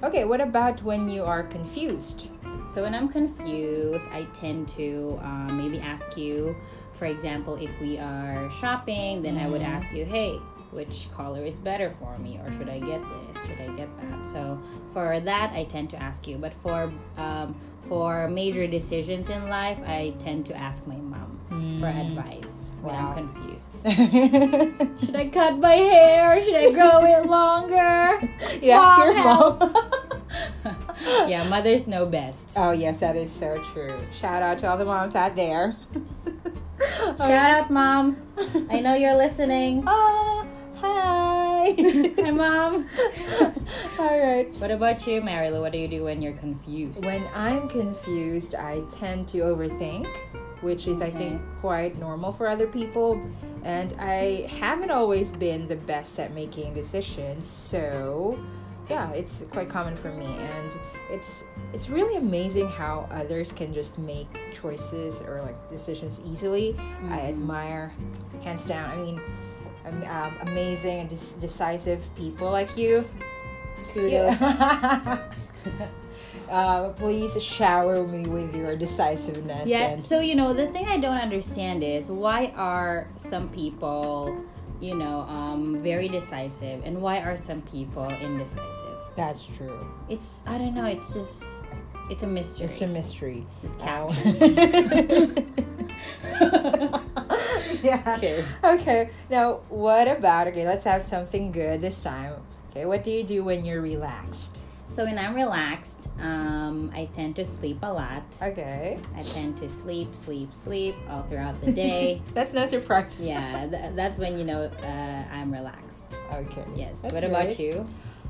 Okay, 0.02 0.24
what 0.24 0.40
about 0.40 0.82
when 0.82 1.08
you 1.08 1.24
are 1.24 1.42
confused? 1.44 2.28
So 2.68 2.82
when 2.82 2.94
I'm 2.94 3.08
confused, 3.08 4.06
I 4.12 4.24
tend 4.34 4.68
to 4.70 5.18
um, 5.22 5.56
maybe 5.56 5.80
ask 5.80 6.16
you, 6.16 6.54
for 6.94 7.06
example, 7.06 7.54
if 7.56 7.70
we 7.80 7.98
are 7.98 8.50
shopping, 8.50 9.22
then 9.22 9.38
I 9.38 9.48
would 9.48 9.62
Mhm. 9.62 9.68
ask 9.76 9.92
you, 9.92 10.04
hey, 10.04 10.38
which 10.72 11.08
color 11.12 11.42
is 11.44 11.58
better 11.58 11.94
for 12.00 12.18
me, 12.18 12.38
or 12.44 12.52
should 12.52 12.68
I 12.68 12.78
get 12.80 13.00
this? 13.02 13.46
Should 13.46 13.60
I 13.60 13.68
get 13.76 13.88
that? 14.00 14.26
So 14.26 14.58
for 14.92 15.20
that, 15.20 15.52
I 15.52 15.64
tend 15.64 15.90
to 15.90 16.02
ask 16.02 16.26
you. 16.26 16.36
But 16.38 16.52
for 16.54 16.92
um, 17.16 17.54
for 17.88 18.28
major 18.28 18.66
decisions 18.66 19.30
in 19.30 19.48
life, 19.48 19.78
I 19.86 20.12
tend 20.18 20.44
to 20.46 20.56
ask 20.56 20.86
my 20.86 20.96
mom 20.96 21.38
for 21.80 21.86
Mm. 21.86 22.00
advice 22.08 22.50
when 22.50 22.55
Wow. 22.86 23.14
I'm 23.16 23.28
confused. 23.28 23.76
Should 25.04 25.16
I 25.16 25.28
cut 25.32 25.58
my 25.58 25.74
hair? 25.74 26.42
Should 26.44 26.54
I 26.54 26.72
grow 26.72 27.00
it 27.04 27.26
longer? 27.38 28.18
you 28.62 28.70
ask 28.70 28.98
your 28.98 29.14
Mom, 29.14 29.58
mom. 29.58 29.74
yeah, 31.28 31.48
mothers 31.48 31.86
know 31.86 32.06
best. 32.06 32.50
Oh 32.56 32.70
yes, 32.72 33.00
that 33.00 33.16
is 33.16 33.30
so 33.32 33.58
true. 33.72 33.94
Shout 34.12 34.42
out 34.42 34.58
to 34.60 34.68
all 34.68 34.76
the 34.78 34.84
moms 34.84 35.14
out 35.14 35.36
there. 35.36 35.76
Shout 37.16 37.30
out, 37.30 37.70
mom. 37.70 38.16
I 38.70 38.80
know 38.80 38.94
you're 38.94 39.16
listening. 39.16 39.82
Ah, 39.86 40.46
hi. 40.76 41.74
Hi, 42.22 42.30
mom. 42.30 42.88
all 43.98 44.18
right. 44.20 44.48
What 44.58 44.70
about 44.70 45.06
you, 45.06 45.20
Marilu? 45.22 45.60
What 45.60 45.72
do 45.72 45.78
you 45.78 45.88
do 45.88 46.04
when 46.04 46.20
you're 46.20 46.34
confused? 46.34 47.04
When 47.04 47.26
I'm 47.34 47.68
confused, 47.68 48.54
I 48.54 48.80
tend 48.92 49.26
to 49.28 49.38
overthink, 49.38 50.06
which 50.62 50.86
is, 50.86 51.00
I 51.02 51.10
think, 51.10 51.40
quite 51.60 51.98
normal 51.98 52.32
for 52.32 52.48
other 52.48 52.66
people. 52.66 53.20
And 53.64 53.94
I 53.98 54.46
haven't 54.60 54.90
always 54.90 55.32
been 55.32 55.66
the 55.68 55.76
best 55.76 56.18
at 56.20 56.32
making 56.34 56.74
decisions, 56.74 57.46
so 57.48 58.38
yeah, 58.88 59.10
it's 59.12 59.42
quite 59.50 59.68
common 59.68 59.96
for 59.96 60.12
me. 60.12 60.26
And 60.26 60.72
it's 61.10 61.42
it's 61.72 61.88
really 61.88 62.16
amazing 62.16 62.68
how 62.68 63.08
others 63.10 63.52
can 63.52 63.72
just 63.74 63.98
make 63.98 64.28
choices 64.54 65.20
or 65.22 65.42
like 65.42 65.70
decisions 65.70 66.20
easily. 66.24 66.76
I 66.78 67.18
Mhm. 67.18 67.28
admire, 67.28 67.92
hands 68.44 68.64
down. 68.66 68.90
I 68.90 68.96
mean, 69.02 69.20
um, 70.08 70.36
amazing 70.42 71.00
and 71.00 71.08
dis- 71.08 71.32
decisive 71.40 72.00
people 72.16 72.50
like 72.50 72.76
you. 72.76 73.04
kudos. 73.92 74.40
Yeah. 74.40 75.18
uh, 76.50 76.90
please 76.90 77.40
shower 77.42 78.06
me 78.06 78.26
with 78.28 78.54
your 78.54 78.76
decisiveness. 78.76 79.66
Yeah. 79.68 79.92
and- 79.92 80.02
So 80.02 80.20
you 80.20 80.34
know, 80.34 80.52
the 80.54 80.66
thing 80.68 80.86
I 80.86 80.98
don't 80.98 81.18
understand 81.18 81.82
is 81.82 82.10
why 82.10 82.52
are 82.56 83.08
some 83.16 83.48
people, 83.48 84.36
you 84.80 84.94
know, 84.96 85.20
um, 85.22 85.78
very 85.82 86.08
decisive, 86.08 86.84
and 86.84 87.00
why 87.02 87.20
are 87.20 87.36
some 87.36 87.62
people 87.62 88.08
indecisive? 88.08 88.92
that's 89.16 89.46
true. 89.56 89.86
It's 90.10 90.42
I 90.46 90.58
don't 90.58 90.74
know. 90.74 90.84
It's 90.84 91.14
just 91.14 91.42
it's 92.10 92.22
a 92.22 92.26
mystery. 92.26 92.66
It's 92.66 92.80
a 92.82 92.86
mystery. 92.86 93.46
Cow. 93.78 94.10
yeah. 97.82 98.14
Okay. 98.18 98.44
Okay. 98.64 99.10
Now, 99.30 99.60
what 99.68 100.08
about? 100.08 100.48
Okay, 100.48 100.66
let's 100.66 100.84
have 100.84 101.02
something 101.02 101.50
good 101.52 101.80
this 101.80 101.98
time. 102.02 102.34
Okay, 102.70 102.84
what 102.84 103.02
do 103.04 103.10
you 103.10 103.24
do 103.24 103.42
when 103.42 103.64
you're 103.64 103.80
relaxed? 103.80 104.60
So 104.88 105.04
when 105.04 105.18
I'm 105.18 105.34
relaxed, 105.34 106.08
um, 106.20 106.90
I 106.94 107.06
tend 107.06 107.36
to 107.36 107.44
sleep 107.44 107.78
a 107.82 107.92
lot. 107.92 108.22
Okay. 108.40 108.98
I 109.16 109.22
tend 109.22 109.56
to 109.58 109.68
sleep, 109.68 110.14
sleep, 110.14 110.54
sleep 110.54 110.94
all 111.10 111.22
throughout 111.24 111.60
the 111.60 111.72
day. 111.84 112.22
That's 112.34 112.52
not 112.52 112.70
surprising. 112.70 113.26
yeah, 113.26 113.66
th- 113.66 113.94
that's 113.94 114.18
when 114.18 114.38
you 114.38 114.44
know 114.44 114.64
uh, 114.64 114.86
I'm 115.34 115.52
relaxed. 115.52 116.04
Okay. 116.32 116.64
Yes. 116.74 116.98
That's 117.00 117.12
what 117.12 117.24
about 117.24 117.58
you? 117.58 117.86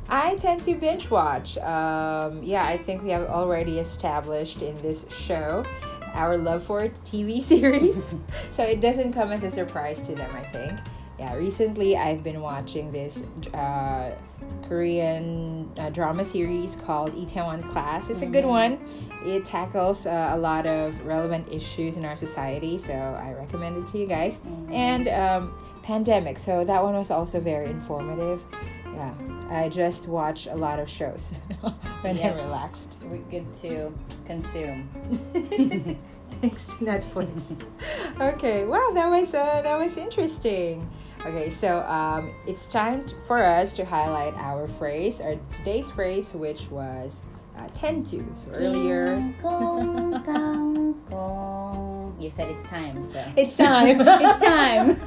I 0.09 0.37
tend 0.37 0.63
to 0.65 0.75
binge 0.75 1.11
watch. 1.11 1.59
Um, 1.59 2.43
yeah, 2.43 2.65
I 2.65 2.79
think 2.79 3.03
we 3.03 3.11
have 3.11 3.29
already 3.29 3.79
established 3.79 4.63
in 4.63 4.77
this 4.79 5.07
show 5.11 5.65
our 6.15 6.37
love 6.37 6.63
for 6.63 6.89
TV 7.05 7.43
series. 7.53 7.97
so 8.57 8.63
it 8.65 8.81
doesn't 8.81 9.13
come 9.13 9.31
as 9.33 9.43
a 9.43 9.51
surprise 9.51 10.01
to 10.01 10.15
them, 10.15 10.35
I 10.35 10.43
think. 10.45 10.73
Yeah, 11.19 11.35
recently 11.35 11.97
I've 11.97 12.23
been 12.23 12.43
watching 12.43 12.93
this 12.93 13.23
uh, 13.55 14.11
Korean 14.69 15.71
uh, 15.79 15.89
drama 15.91 16.25
series 16.25 16.77
called 16.77 17.15
Itaewon 17.15 17.67
Class. 17.71 18.11
It's 18.11 18.21
a 18.21 18.27
good 18.27 18.45
one. 18.45 18.79
It 19.25 19.47
tackles 19.47 20.05
uh, 20.07 20.33
a 20.35 20.37
lot 20.37 20.67
of 20.67 21.01
relevant 21.07 21.51
issues 21.51 21.97
in 21.97 22.05
our 22.05 22.19
society, 22.19 22.77
so 22.77 22.93
I 22.93 23.33
recommend 23.33 23.79
it 23.79 23.91
to 23.93 23.99
you 23.99 24.07
guys. 24.07 24.41
And 24.71 25.09
um, 25.09 25.55
pandemic, 25.83 26.39
so 26.39 26.65
that 26.67 26.83
one 26.83 26.95
was 26.95 27.11
also 27.11 27.41
very 27.41 27.71
informative. 27.71 28.45
Yeah, 28.95 29.15
I 29.49 29.69
just 29.71 30.09
watch 30.09 30.47
a 30.47 30.55
lot 30.55 30.79
of 30.79 30.89
shows 30.89 31.33
when 32.03 32.17
Yep. 32.17 32.33
I'm 32.33 32.37
relaxed. 32.45 32.89
It's 32.93 33.05
good 33.31 33.55
to 33.55 33.93
consume. 34.27 34.89
Thanks 36.41 36.65
to 36.67 36.73
Netflix. 36.77 37.43
okay, 38.21 38.65
wow, 38.65 38.91
that 38.95 39.09
was 39.09 39.35
uh, 39.35 39.63
that 39.63 39.79
was 39.79 39.97
interesting. 39.97 40.89
Okay, 41.25 41.51
so 41.51 41.81
um, 41.81 42.33
it's 42.47 42.67
time 42.67 43.05
for 43.27 43.43
us 43.43 43.73
to 43.75 43.85
highlight 43.85 44.35
our 44.35 44.69
phrase, 44.69 45.21
our 45.21 45.37
today's 45.51 45.91
phrase, 45.91 46.33
which 46.35 46.69
was 46.71 47.23
uh, 47.59 47.67
tend 47.75 48.07
to. 48.09 48.25
So 48.35 48.51
earlier, 48.53 49.17
Gong, 49.43 50.23
gong, 50.23 51.01
gong. 51.11 52.17
You 52.21 52.31
said 52.31 52.51
it's 52.51 52.65
time, 52.69 53.05
so 53.05 53.25
it's 53.37 53.57
time. 53.57 54.01
it's 54.01 54.41
time 54.45 55.01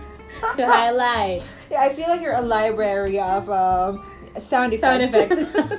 to 0.56 0.66
highlight 0.68 1.44
Yeah, 1.72 1.82
I 1.82 1.94
feel 1.94 2.08
like 2.10 2.22
you're 2.22 2.34
a 2.36 2.42
library 2.42 3.20
of 3.20 3.50
um, 3.50 4.04
sound 4.42 4.78
sound 4.80 5.04
effects. 5.04 5.36
effects. 5.36 5.76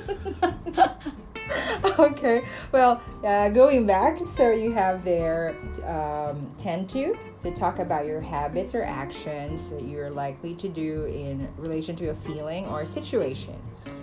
okay, 2.11 2.43
well, 2.71 2.99
uh, 3.23 3.49
going 3.49 3.85
back, 3.85 4.19
so 4.35 4.49
you 4.49 4.71
have 4.71 5.03
there 5.05 5.55
um, 5.85 6.49
tend 6.57 6.89
to 6.89 7.15
to 7.43 7.51
talk 7.51 7.77
about 7.77 8.05
your 8.07 8.21
habits 8.21 8.73
or 8.73 8.83
actions 8.83 9.69
that 9.69 9.83
you're 9.83 10.09
likely 10.09 10.55
to 10.55 10.67
do 10.67 11.05
in 11.05 11.47
relation 11.57 11.95
to 11.95 12.09
a 12.09 12.15
feeling 12.15 12.65
or 12.67 12.81
a 12.81 12.87
situation. 12.87 13.55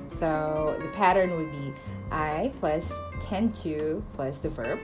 So 0.09 0.77
the 0.81 0.89
pattern 0.89 1.37
would 1.37 1.51
be 1.51 1.73
I 2.13 2.53
plus 2.61 2.93
tend 3.21 3.55
to 3.57 4.05
plus 4.15 4.39
the 4.39 4.49
verb. 4.49 4.79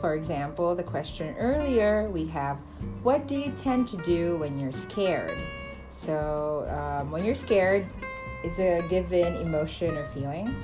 For 0.00 0.14
example, 0.14 0.74
the 0.74 0.82
question 0.82 1.36
earlier 1.36 2.08
we 2.10 2.26
have 2.28 2.58
what 3.02 3.28
do 3.28 3.36
you 3.36 3.52
tend 3.58 3.86
to 3.88 3.96
do 3.98 4.36
when 4.38 4.58
you're 4.58 4.72
scared? 4.72 5.38
So 5.90 6.66
um, 6.68 7.10
when 7.12 7.24
you're 7.24 7.34
scared, 7.34 7.86
it's 8.42 8.58
a 8.58 8.86
given 8.88 9.36
emotion 9.36 9.96
or 9.96 10.06
feeling 10.06 10.54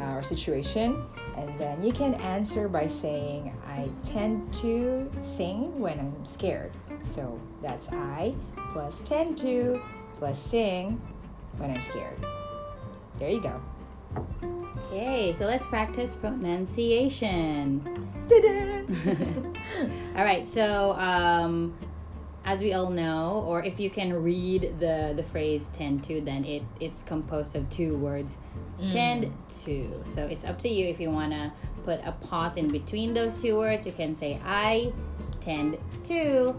uh, 0.00 0.14
or 0.14 0.22
situation. 0.22 1.04
And 1.36 1.58
then 1.58 1.82
you 1.82 1.92
can 1.92 2.14
answer 2.14 2.68
by 2.68 2.88
saying, 2.88 3.54
I 3.66 3.88
tend 4.06 4.52
to 4.54 5.10
sing 5.36 5.78
when 5.78 5.98
I'm 5.98 6.24
scared. 6.24 6.72
So 7.14 7.40
that's 7.62 7.88
I 7.90 8.34
plus 8.72 9.00
tend 9.04 9.38
to 9.38 9.82
plus 10.18 10.38
sing 10.38 11.00
when 11.58 11.70
I'm 11.70 11.82
scared. 11.82 12.18
There 13.18 13.30
you 13.30 13.40
go. 13.40 13.60
okay, 14.88 15.34
so 15.36 15.44
let's 15.46 15.66
practice 15.66 16.14
pronunciation. 16.14 17.82
All 20.16 20.24
right, 20.24 20.46
so 20.46 20.92
um, 20.92 21.76
as 22.44 22.60
we 22.60 22.74
all 22.74 22.90
know, 22.90 23.42
or 23.46 23.62
if 23.62 23.80
you 23.80 23.88
can 23.90 24.12
read 24.22 24.76
the 24.78 25.12
the 25.16 25.22
phrase 25.22 25.68
"tend 25.72 26.04
to," 26.04 26.20
then 26.20 26.44
it 26.44 26.62
it's 26.80 27.02
composed 27.02 27.56
of 27.56 27.68
two 27.70 27.96
words, 27.96 28.38
tend 28.90 29.32
to. 29.64 30.00
So 30.04 30.26
it's 30.26 30.44
up 30.44 30.58
to 30.60 30.68
you 30.68 30.86
if 30.88 31.00
you 31.00 31.10
wanna 31.10 31.52
put 31.84 32.00
a 32.04 32.12
pause 32.12 32.56
in 32.56 32.68
between 32.68 33.14
those 33.14 33.40
two 33.40 33.56
words. 33.56 33.86
You 33.86 33.92
can 33.92 34.14
say 34.14 34.38
"I 34.44 34.92
tend 35.40 35.78
to," 36.04 36.54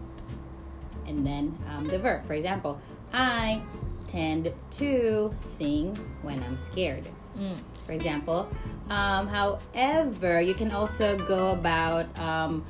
and 1.08 1.26
then 1.26 1.58
um, 1.70 1.88
the 1.88 2.00
verb. 2.00 2.26
For 2.26 2.34
example, 2.34 2.80
I 3.14 3.62
tend 4.08 4.54
to 4.72 5.34
sing 5.42 5.96
when 6.22 6.42
I'm 6.44 6.58
scared 6.58 7.06
Mm. 7.38 7.58
for 7.86 7.92
example. 7.92 8.48
Um, 8.90 9.28
however, 9.28 10.40
you 10.40 10.54
can 10.54 10.72
also 10.72 11.18
go 11.18 11.52
about 11.52 12.06
um, 12.18 12.64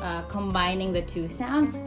uh, 0.00 0.22
combining 0.28 0.92
the 0.92 1.00
two 1.00 1.28
sounds 1.28 1.82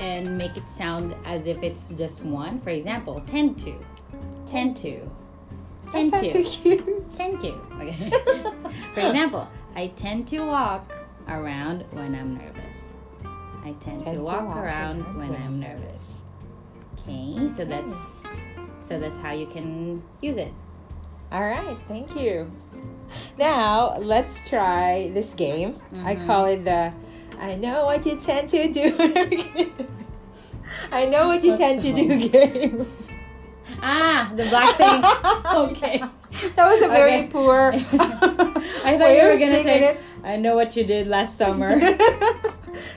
and 0.00 0.36
make 0.36 0.56
it 0.56 0.68
sound 0.68 1.14
as 1.24 1.46
if 1.46 1.62
it's 1.62 1.90
just 1.90 2.24
one. 2.24 2.58
For 2.58 2.70
example, 2.70 3.22
tend 3.26 3.58
to, 3.60 3.74
tend 4.50 4.76
to, 4.78 5.08
tend 5.92 6.12
That 6.12 6.22
to, 6.22 6.44
so 6.44 7.04
tend 7.16 7.40
to. 7.40 7.52
Okay. 7.80 8.10
for 8.94 9.00
example, 9.00 9.48
I 9.76 9.88
tend 9.88 10.26
to 10.28 10.40
walk 10.40 10.90
around 11.28 11.84
when 11.92 12.14
I'm 12.14 12.36
nervous. 12.36 12.78
I 13.62 13.72
tend, 13.72 14.06
to 14.06 14.20
walk, 14.20 14.56
around 14.56 15.02
when 15.18 15.36
I'm 15.36 15.60
nervous. 15.60 16.14
Okay, 16.94 17.48
so 17.54 17.64
that's 17.66 17.94
so 18.80 18.98
that's 18.98 19.18
how 19.18 19.32
you 19.32 19.46
can 19.46 20.02
use 20.22 20.38
it. 20.38 20.52
All 21.30 21.42
right, 21.42 21.76
thank 21.86 22.16
you. 22.16 22.50
Now 23.38 23.98
let's 23.98 24.32
try 24.48 25.10
this 25.12 25.34
game. 25.34 25.76
I 26.04 26.14
mm-hmm. 26.14 26.26
call 26.26 26.46
it 26.46 26.64
the 26.64 26.92
I 27.38 27.54
know 27.56 27.84
what 27.86 28.04
you 28.06 28.16
tend 28.16 28.48
to 28.50 28.72
do. 28.72 28.96
I 30.92 31.06
know 31.06 31.28
what 31.28 31.42
you 31.44 31.56
tend 31.56 31.82
to 31.82 31.92
do 31.92 32.28
game. 32.28 32.86
Ah, 33.82 34.30
the 34.36 34.44
black 34.44 34.76
thing. 34.76 35.02
okay. 35.70 36.02
That 36.56 36.66
was 36.66 36.82
a 36.82 36.88
very 36.88 37.18
Okay. 37.20 37.26
poor. 37.28 37.72
I 38.84 38.96
thought 38.98 39.10
you 39.10 39.24
were 39.24 39.38
gonna 39.38 39.62
say, 39.62 39.82
it. 39.90 40.00
"I 40.22 40.36
know 40.36 40.54
what 40.54 40.76
you 40.76 40.84
did 40.84 41.06
last 41.08 41.36
summer." 41.38 41.78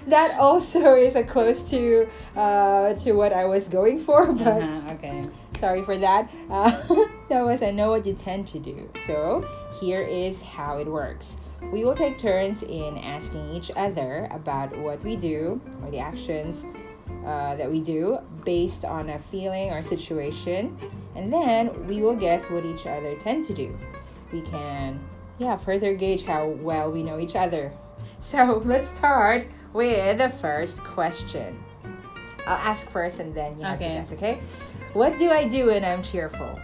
that 0.07 0.37
also 0.39 0.95
is 0.95 1.15
a 1.15 1.23
close 1.23 1.61
to 1.71 2.07
uh, 2.35 2.93
to 2.95 3.13
what 3.13 3.33
I 3.33 3.45
was 3.45 3.67
going 3.67 3.99
for, 3.99 4.31
but 4.33 4.61
uh-huh, 4.61 4.93
okay. 4.93 5.21
sorry 5.59 5.83
for 5.83 5.97
that. 5.97 6.29
Uh, 6.49 6.71
that 7.29 7.43
was 7.45 7.61
I 7.63 7.71
know 7.71 7.89
what 7.89 8.05
you 8.05 8.13
tend 8.13 8.47
to 8.47 8.59
do. 8.59 8.89
So 9.07 9.47
here 9.79 10.01
is 10.01 10.41
how 10.41 10.77
it 10.77 10.87
works. 10.87 11.27
We 11.71 11.83
will 11.83 11.95
take 11.95 12.17
turns 12.17 12.61
in 12.63 12.97
asking 12.99 13.49
each 13.53 13.71
other 13.75 14.27
about 14.31 14.75
what 14.77 15.03
we 15.03 15.15
do 15.15 15.59
or 15.83 15.89
the 15.89 15.99
actions 15.99 16.65
uh, 17.25 17.55
that 17.55 17.71
we 17.71 17.79
do 17.79 18.19
based 18.45 18.85
on 18.85 19.09
a 19.09 19.19
feeling 19.19 19.71
or 19.71 19.81
situation, 19.81 20.77
and 21.15 21.31
then 21.33 21.87
we 21.87 22.01
will 22.01 22.15
guess 22.15 22.49
what 22.49 22.65
each 22.65 22.85
other 22.85 23.15
tend 23.19 23.45
to 23.45 23.53
do. 23.53 23.75
We 24.31 24.41
can, 24.41 24.99
yeah, 25.39 25.55
further 25.57 25.93
gauge 25.95 26.23
how 26.23 26.47
well 26.47 26.91
we 26.91 27.01
know 27.03 27.19
each 27.19 27.35
other. 27.35 27.71
So 28.19 28.61
let's 28.63 28.87
start 28.95 29.47
with 29.73 30.17
the 30.17 30.29
first 30.29 30.81
question. 30.81 31.61
I'll 32.47 32.55
ask 32.55 32.89
first, 32.89 33.19
and 33.19 33.35
then 33.35 33.59
you 33.59 33.65
have 33.65 33.81
Okay. 33.81 33.89
to 33.89 33.99
guess. 33.99 34.11
Okay? 34.13 34.39
What 34.93 35.17
do 35.19 35.29
I 35.29 35.43
do 35.45 35.65
when 35.67 35.83
I'm 35.83 36.01
cheerful? 36.01 36.57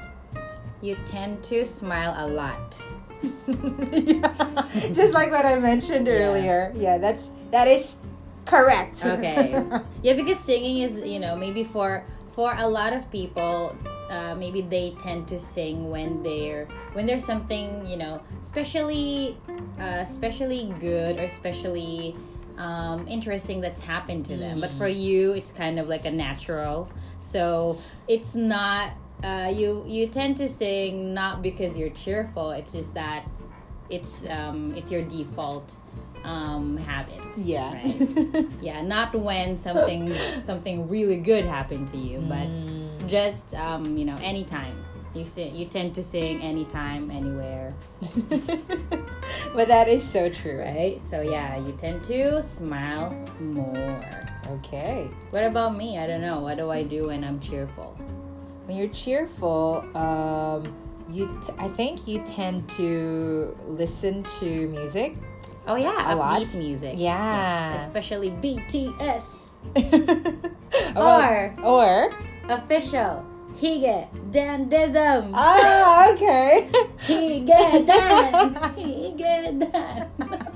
You 0.81 0.95
tend 1.05 1.43
to 1.45 1.65
smile 1.65 2.15
a 2.17 2.25
lot. 2.27 2.81
Yeah. 3.21 4.65
Just 4.91 5.13
like 5.13 5.31
what 5.31 5.45
I 5.45 5.59
mentioned 5.59 6.07
Yeah. 6.07 6.13
earlier. 6.13 6.71
Yeah, 6.75 6.97
that's 6.97 7.31
that 7.51 7.67
is 7.67 7.97
correct. 8.45 9.03
Okay. 9.03 9.51
yeah, 10.03 10.13
because 10.13 10.39
singing 10.39 10.79
is, 10.79 10.99
you 11.07 11.19
know, 11.19 11.35
maybe 11.35 11.63
for 11.63 12.05
for 12.31 12.53
a 12.55 12.67
lot 12.67 12.93
of 12.93 13.09
people, 13.11 13.75
uh, 14.09 14.35
maybe 14.35 14.61
they 14.61 14.95
tend 14.99 15.27
to 15.27 15.39
sing 15.39 15.89
when 15.89 16.23
they're 16.23 16.67
when 16.93 17.05
there's 17.05 17.25
something, 17.25 17.85
you 17.85 17.97
know, 17.97 18.21
especially 18.41 19.37
uh, 19.79 19.99
especially 20.01 20.73
good 20.79 21.19
or 21.19 21.23
especially 21.23 22.15
um, 22.57 23.07
interesting 23.07 23.61
that's 23.61 23.81
happened 23.81 24.25
to 24.25 24.35
them. 24.37 24.59
But 24.59 24.71
for 24.73 24.87
you, 24.87 25.31
it's 25.33 25.51
kind 25.51 25.79
of 25.79 25.87
like 25.87 26.05
a 26.05 26.11
natural. 26.11 26.89
So 27.19 27.77
it's 28.07 28.35
not. 28.35 28.93
Uh, 29.23 29.51
you 29.53 29.83
you 29.87 30.07
tend 30.07 30.37
to 30.37 30.47
sing 30.47 31.13
not 31.13 31.41
because 31.41 31.77
you're 31.77 31.89
cheerful. 31.89 32.51
It's 32.51 32.71
just 32.71 32.93
that 32.93 33.25
it's 33.89 34.23
um 34.29 34.73
it's 34.75 34.91
your 34.91 35.01
default 35.03 35.75
um 36.23 36.77
habit. 36.77 37.25
Yeah. 37.35 37.73
Right. 37.73 38.45
yeah, 38.61 38.81
not 38.81 39.13
when 39.15 39.57
something 39.57 40.13
something 40.39 40.87
really 40.87 41.17
good 41.17 41.45
happened 41.45 41.87
to 41.89 41.97
you, 41.97 42.19
but 42.19 42.47
Mm. 42.47 43.07
just 43.07 43.53
um 43.55 43.97
you 43.97 44.05
know 44.05 44.15
anytime. 44.21 44.85
You 45.15 45.25
sing, 45.25 45.55
you 45.55 45.65
tend 45.65 45.95
to 45.95 46.03
sing 46.03 46.39
anytime, 46.39 47.09
anywhere, 47.09 47.73
but 49.55 49.67
that 49.67 49.87
is 49.89 50.07
so 50.07 50.29
true. 50.29 50.59
right? 50.59 51.03
So 51.03 51.21
yeah, 51.21 51.57
you 51.57 51.71
tend 51.73 52.03
to 52.05 52.43
smile 52.43 53.11
more. 53.41 53.99
Okay. 54.47 55.09
What 55.31 55.43
about 55.43 55.75
me? 55.75 55.97
I 55.97 56.05
don't 56.05 56.21
know. 56.21 56.41
What 56.41 56.57
do 56.57 56.69
I 56.69 56.83
do 56.83 57.07
when 57.07 57.23
I'm 57.23 57.39
cheerful? 57.39 57.97
When 58.69 58.77
you're 58.77 58.93
cheerful, 58.93 59.81
um, 59.97 60.61
you 61.09 61.25
t- 61.41 61.57
I 61.57 61.65
think 61.73 62.05
you 62.05 62.21
tend 62.21 62.69
to 62.77 63.57
listen 63.65 64.21
to 64.37 64.45
music. 64.69 65.17
Oh 65.65 65.73
yeah, 65.73 66.13
A 66.13 66.13
lot? 66.13 66.45
music. 66.53 66.93
Yeah. 67.01 67.73
Yes, 67.73 67.89
especially 67.89 68.29
BTS 68.29 69.57
or 70.93 71.57
or 71.65 72.13
official 72.45 73.25
Hige 73.57 74.05
Dandism. 74.29 75.33
ah 75.33 76.13
okay. 76.13 76.69
Hige 77.09 77.49
Dan. 77.89 78.53
Hige 78.77 79.33
Dan. 79.65 80.05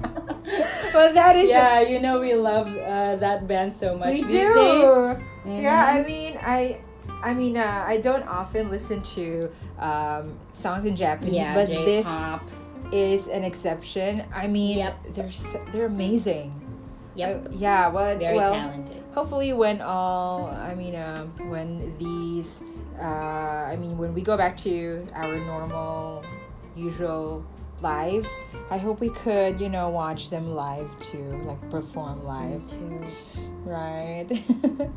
well, 0.94 1.10
that 1.18 1.34
is 1.34 1.50
yeah, 1.50 1.82
you 1.82 1.98
know 1.98 2.22
we 2.22 2.38
love 2.38 2.70
uh, 2.78 3.18
that 3.18 3.50
band 3.50 3.74
so 3.74 3.98
much 3.98 4.14
we 4.14 4.22
these 4.22 4.38
do. 4.38 4.54
days. 4.54 5.66
Yeah. 5.66 5.90
I 5.90 6.06
mean, 6.06 6.38
I, 6.46 6.78
I 7.24 7.34
mean, 7.34 7.56
uh, 7.58 7.84
I 7.88 7.98
don't 8.02 8.24
often 8.28 8.70
listen 8.70 9.02
to 9.16 9.50
um, 9.80 10.38
songs 10.52 10.86
in 10.86 10.96
Japanese, 10.96 11.36
yeah, 11.36 11.54
but 11.56 11.68
this 11.68 12.06
J-pop. 12.06 12.50
is 12.92 13.28
an 13.28 13.44
exception. 13.44 14.24
I 14.34 14.48
mean, 14.48 14.78
Yep. 14.80 14.96
they're 15.16 15.32
they're 15.72 15.86
amazing. 15.88 16.52
Yep, 17.16 17.46
Uh, 17.46 17.50
yeah. 17.54 17.88
Well, 17.90 18.18
very 18.18 18.36
well, 18.36 18.54
talented. 18.54 19.04
hopefully 19.14 19.54
when 19.54 19.82
all 19.82 20.48
i 20.48 20.74
mean 20.74 20.96
um, 20.96 21.30
when 21.50 21.94
these 22.02 22.64
uh, 23.00 23.70
i 23.72 23.76
mean 23.78 23.98
when 24.02 24.14
we 24.16 24.22
go 24.22 24.36
back 24.36 24.58
to 24.66 25.06
our 25.14 25.38
normal 25.38 26.24
usual 26.76 27.46
lives. 27.84 28.30
I 28.72 28.78
hope 28.78 29.00
we 29.02 29.10
could 29.10 29.60
you 29.62 29.70
know 29.70 29.90
watch 29.90 30.30
them 30.32 30.56
live 30.56 30.90
too 31.00 31.40
like 31.46 31.62
perform 31.70 32.24
live. 32.26 32.66
too. 32.68 33.02
right? 33.66 34.28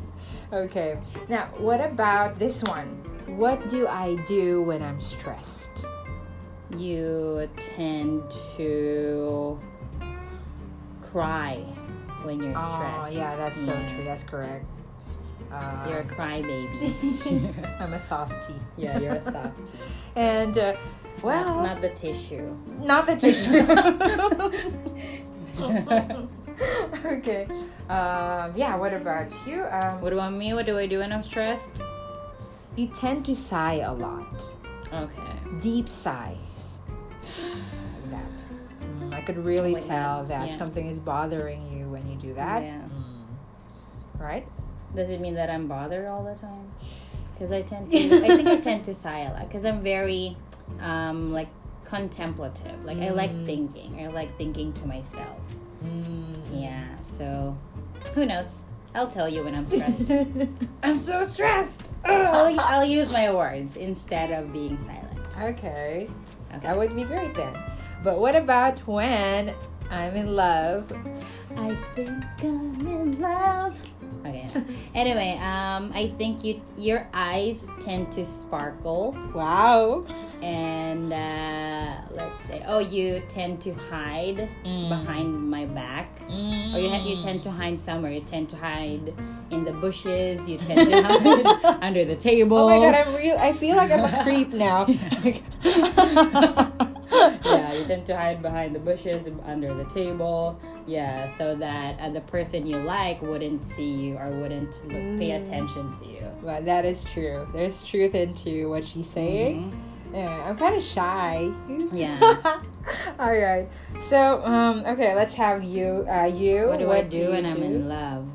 Okay. 0.52 0.96
Now 1.28 1.46
what 1.58 1.80
about 1.80 2.38
this 2.38 2.62
one? 2.64 2.86
What 3.36 3.68
do 3.68 3.88
i 3.88 4.14
do 4.28 4.62
when 4.62 4.80
i'm 4.82 5.00
stressed? 5.00 5.84
You 6.76 7.48
tend 7.58 8.22
to 8.56 9.58
cry 11.02 11.56
when 12.22 12.40
you're 12.42 12.52
stressed. 12.52 13.02
oh 13.02 13.08
yeah 13.12 13.34
that's 13.36 13.58
so 13.64 13.72
true. 13.88 14.04
That's 14.04 14.22
correct. 14.24 14.64
Uh, 15.52 15.86
You're 15.88 16.00
a 16.00 16.04
crybaby. 16.04 17.54
i'm 17.80 17.92
a 17.94 18.00
softie. 18.08 18.54
Yeah, 18.76 18.98
you're 18.98 19.14
a 19.14 19.20
softie. 19.20 19.72
and 20.16 20.58
uh, 20.58 20.76
well 21.22 21.56
not, 21.56 21.62
not 21.64 21.80
the 21.82 21.90
tissue. 21.90 22.56
Not 22.80 23.06
the 23.06 23.16
tissue. 23.16 23.66
okay. 27.06 27.46
Um, 27.88 28.52
yeah, 28.56 28.76
what 28.76 28.92
about 28.92 29.32
you? 29.46 29.64
Um, 29.64 30.00
What 30.00 30.12
about 30.12 30.32
me? 30.32 30.52
What 30.54 30.66
do 30.66 30.76
I 30.78 30.86
do 30.86 30.98
when 30.98 31.12
I'm 31.12 31.22
stressed? 31.22 31.82
you 32.76 32.86
tend 32.88 33.24
to 33.24 33.34
sigh 33.34 33.74
a 33.76 33.92
lot. 33.92 34.44
Okay. 34.92 35.32
Deep 35.60 35.88
sighs. 35.88 36.36
Like 37.40 38.10
that. 38.10 38.44
Mm, 39.00 39.14
I 39.14 39.22
could 39.22 39.38
really 39.38 39.72
Like 39.72 39.86
tell 39.86 40.24
that, 40.24 40.28
that 40.28 40.48
yeah. 40.50 40.56
something 40.58 40.86
is 40.86 40.98
bothering 40.98 41.72
you 41.72 41.88
when 41.88 42.06
you 42.10 42.16
do 42.16 42.34
that. 42.34 42.62
Yeah. 42.62 42.82
Right? 44.18 44.46
Does 44.94 45.08
it 45.10 45.20
mean 45.20 45.34
that 45.34 45.48
I'm 45.50 45.66
bothered 45.68 46.06
all 46.06 46.22
the 46.22 46.34
time? 46.34 46.70
Because 47.34 47.50
I 47.50 47.62
tend 47.62 47.90
to. 47.90 47.96
I 48.24 48.28
think 48.28 48.48
I 48.48 48.60
tend 48.60 48.84
to 48.84 48.94
sigh 48.94 49.20
a 49.20 49.32
lot. 49.32 49.48
Because 49.48 49.64
I'm 49.64 49.80
very, 49.80 50.36
um, 50.80 51.32
like 51.32 51.48
contemplative. 51.84 52.84
Like 52.84 52.98
I 52.98 53.10
like 53.10 53.30
Mm. 53.30 53.46
thinking. 53.46 54.00
I 54.04 54.08
like 54.08 54.36
thinking 54.38 54.72
to 54.74 54.86
myself. 54.86 55.40
Mm. 55.84 56.36
Yeah. 56.52 56.84
So, 57.00 57.56
who 58.14 58.26
knows? 58.26 58.58
I'll 58.94 59.08
tell 59.08 59.28
you 59.28 59.44
when 59.44 59.54
I'm 59.54 59.66
stressed. 59.66 60.10
I'm 60.82 60.98
so 60.98 61.22
stressed. 61.22 61.92
I'll, 62.04 62.58
I'll 62.72 62.84
use 62.84 63.12
my 63.12 63.32
words 63.32 63.76
instead 63.76 64.30
of 64.32 64.52
being 64.52 64.78
silent. 64.84 65.20
okay. 65.38 66.08
Okay. 66.54 66.60
That 66.62 66.76
would 66.78 66.94
be 66.96 67.04
great 67.04 67.34
then. 67.34 67.54
But 68.02 68.18
what 68.18 68.34
about 68.34 68.78
when 68.86 69.52
I'm 69.90 70.14
in 70.16 70.34
love? 70.34 70.90
I 71.56 71.76
think 71.94 72.24
I'm 72.40 72.86
in 72.86 73.20
love. 73.20 73.78
Okay. 74.24 74.48
anyway, 74.94 75.38
um, 75.42 75.92
I 75.94 76.12
think 76.18 76.42
you 76.44 76.60
your 76.76 77.06
eyes 77.12 77.64
tend 77.80 78.10
to 78.12 78.24
sparkle, 78.24 79.16
Wow. 79.34 80.04
and 80.42 81.12
uh, 81.12 81.96
let's 82.10 82.46
say, 82.46 82.62
oh, 82.66 82.78
you 82.80 83.22
tend 83.28 83.60
to 83.62 83.72
hide 83.74 84.48
Mm. 84.64 84.88
behind 84.88 85.50
my 85.50 85.66
back, 85.66 86.08
or 86.28 86.78
you 86.80 86.88
ha- 86.90 87.04
you 87.04 87.18
tend 87.20 87.42
to 87.44 87.50
hide 87.50 87.78
somewhere. 87.78 88.12
You 88.12 88.20
tend 88.22 88.48
to 88.50 88.56
hide 88.56 89.12
in 89.50 89.64
the 89.64 89.72
bushes. 89.72 90.48
You 90.48 90.58
tend 90.58 90.90
to 90.90 91.02
hide 91.02 91.46
under 91.82 92.04
the 92.04 92.16
table. 92.16 92.56
Oh 92.58 92.68
my 92.68 92.78
god, 92.78 92.94
I'm 92.94 93.14
real. 93.14 93.36
I 93.38 93.52
feel 93.52 93.76
like 93.76 93.90
I'm 93.92 94.04
a 94.04 94.22
creep 94.24 94.52
now. 94.52 94.86
yeah, 97.44 97.72
you 97.72 97.84
tend 97.84 98.06
to 98.06 98.16
hide 98.16 98.42
behind 98.42 98.74
the 98.74 98.78
bushes 98.78 99.28
under 99.44 99.72
the 99.74 99.84
table. 99.86 100.58
Yeah, 100.86 101.28
so 101.36 101.54
that 101.56 101.98
uh, 102.00 102.10
the 102.10 102.20
person 102.22 102.66
you 102.66 102.76
like 102.78 103.20
wouldn't 103.22 103.64
see 103.64 103.90
you 103.90 104.16
or 104.18 104.30
wouldn't 104.30 104.72
look, 104.84 105.18
pay 105.18 105.30
Mm. 105.30 105.42
attention 105.42 105.92
to 105.98 106.06
you. 106.06 106.30
Well, 106.42 106.62
that 106.62 106.84
is 106.84 107.04
true. 107.04 107.48
There's 107.52 107.82
truth 107.82 108.14
into 108.14 108.70
what 108.70 108.84
she's 108.84 109.08
saying. 109.08 109.72
Yeah, 110.14 110.44
I'm 110.48 110.56
kind 110.56 110.76
of 110.76 110.82
shy. 110.82 111.50
Mm-hmm. 111.68 111.96
Yeah. 111.96 112.20
All 113.18 113.32
right. 113.32 113.68
So, 114.08 114.42
um, 114.44 114.84
okay, 114.86 115.14
let's 115.14 115.34
have 115.34 115.64
you. 115.64 116.06
Uh, 116.08 116.24
you. 116.24 116.66
What 116.68 116.78
do 116.78 116.92
I 116.92 117.02
do 117.02 117.18
you 117.18 117.30
when 117.30 117.44
I'm 117.46 117.62
in 117.62 117.88
love? 117.88 118.28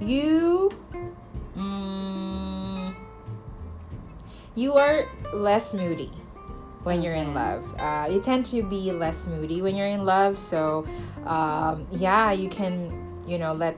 You. 0.00 0.70
Mm, 1.56 2.94
you 4.54 4.74
are 4.74 5.06
less 5.34 5.74
moody 5.74 6.10
when 6.82 7.02
you're 7.02 7.14
in 7.14 7.34
love. 7.34 7.62
Uh, 7.78 8.08
you 8.10 8.20
tend 8.20 8.46
to 8.46 8.62
be 8.62 8.90
less 8.92 9.26
moody 9.26 9.62
when 9.62 9.76
you're 9.76 9.86
in 9.86 10.04
love. 10.04 10.38
So, 10.38 10.86
um, 11.26 11.86
yeah, 11.92 12.32
you 12.32 12.48
can, 12.48 12.92
you 13.26 13.38
know, 13.38 13.52
let 13.52 13.76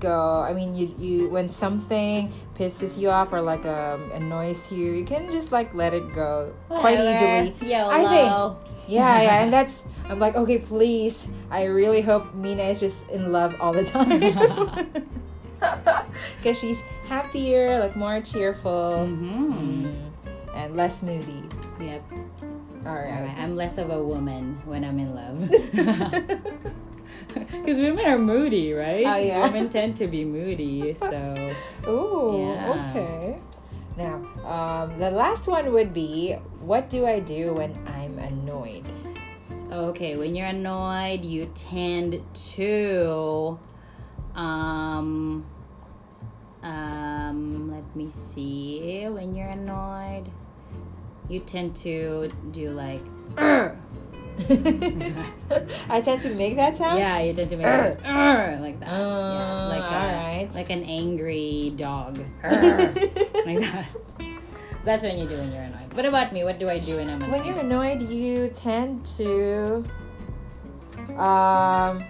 go. 0.00 0.40
I 0.40 0.52
mean, 0.52 0.74
you 0.74 0.94
you 0.98 1.28
when 1.28 1.48
something 1.48 2.32
pisses 2.58 2.98
you 2.98 3.10
off 3.10 3.32
or 3.32 3.40
like 3.40 3.66
um, 3.66 4.10
annoys 4.12 4.72
you, 4.72 4.92
you 4.92 5.04
can 5.04 5.30
just 5.30 5.52
like 5.52 5.72
let 5.74 5.92
it 5.94 6.14
go 6.14 6.52
quite 6.68 6.98
Whatever. 6.98 7.44
easily. 7.52 7.70
YOLO. 7.72 7.90
I 7.90 8.02
think- 8.02 8.72
Yeah, 8.88 9.22
yeah, 9.22 9.42
and 9.44 9.52
that's 9.52 9.84
I'm 10.08 10.18
like, 10.18 10.34
okay, 10.34 10.58
please. 10.58 11.28
I 11.50 11.64
really 11.64 12.00
hope 12.00 12.34
Mina 12.34 12.62
is 12.64 12.80
just 12.80 13.06
in 13.10 13.30
love 13.30 13.54
all 13.60 13.72
the 13.72 13.84
time. 13.84 15.04
Because 16.38 16.58
she's 16.58 16.80
happier, 17.06 17.78
like 17.78 17.94
more 17.94 18.20
cheerful, 18.20 19.06
hmm 19.06 19.52
mm, 19.54 20.10
and 20.56 20.74
less 20.76 21.02
moody. 21.02 21.44
Yep. 21.78 22.02
All 22.84 22.88
All 22.90 22.94
right. 22.94 23.22
right. 23.22 23.38
I'm 23.38 23.56
less 23.56 23.78
of 23.78 23.90
a 23.90 24.02
woman 24.02 24.60
when 24.64 24.84
I'm 24.84 24.98
in 24.98 25.14
love. 25.14 25.50
Because 27.62 27.78
women 27.78 28.04
are 28.06 28.18
moody, 28.18 28.72
right? 28.72 29.06
Oh, 29.06 29.16
yeah. 29.16 29.40
Women 29.46 29.68
tend 29.70 29.96
to 29.98 30.06
be 30.06 30.24
moody, 30.24 30.94
so. 30.94 31.54
Ooh, 31.88 32.38
Yeah. 32.38 32.90
okay. 32.90 33.38
Now, 33.96 34.16
um, 34.44 34.98
the 34.98 35.10
last 35.10 35.46
one 35.46 35.72
would 35.72 35.94
be, 35.94 36.32
what 36.60 36.90
do 36.90 37.06
I 37.06 37.20
do 37.20 37.54
when 37.54 37.76
I'm 37.86 38.18
annoyed? 38.18 38.84
Okay, 39.70 40.16
when 40.16 40.34
you're 40.34 40.48
annoyed, 40.48 41.24
you 41.24 41.50
tend 41.54 42.20
to 42.56 43.58
um 44.34 45.44
um 46.62 47.70
let 47.70 47.84
me 47.96 48.08
see. 48.10 49.06
When 49.08 49.34
you're 49.34 49.48
annoyed, 49.48 50.24
you 51.28 51.40
tend 51.40 51.74
to 51.76 52.30
do 52.50 52.70
like 52.70 53.00
I 55.88 56.00
tend 56.00 56.22
to 56.22 56.34
make 56.34 56.56
that 56.56 56.76
sound. 56.76 56.98
yeah, 56.98 57.20
you 57.20 57.32
tend 57.34 57.50
to 57.50 57.56
make 57.56 57.66
it 57.66 57.70
like 57.70 58.00
that. 58.00 58.08
yeah, 58.08 58.56
Uh, 58.56 59.68
like 59.68 59.82
a, 59.82 59.94
alright. 59.94 60.54
like 60.54 60.70
an 60.70 60.84
angry 60.84 61.72
dog. 61.76 62.18
Like 63.44 63.58
that. 63.60 63.86
That's 64.84 65.02
when 65.02 65.18
you 65.18 65.26
do 65.28 65.36
when 65.36 65.52
you're 65.52 65.62
annoyed. 65.62 65.92
What 65.94 66.06
about 66.06 66.32
me? 66.32 66.44
What 66.44 66.58
do 66.58 66.68
I 66.70 66.78
do 66.78 66.96
when 66.96 67.10
I'm 67.10 67.20
annoyed? 67.22 67.32
when 67.32 67.44
you're 67.44 67.58
annoyed, 67.58 68.02
you 68.02 68.48
tend 68.54 69.04
to 69.18 69.84
um. 71.18 72.02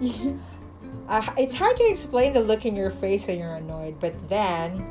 uh, 1.08 1.22
it's 1.38 1.54
hard 1.54 1.76
to 1.76 1.84
explain 1.88 2.32
the 2.34 2.40
look 2.40 2.64
in 2.66 2.76
your 2.76 2.90
face 2.90 3.26
when 3.26 3.38
you're 3.38 3.54
annoyed, 3.56 3.98
but 3.98 4.12
then 4.28 4.84